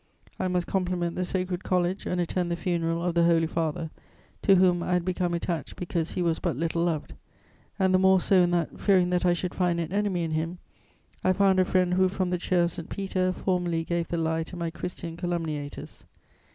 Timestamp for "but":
6.39-6.55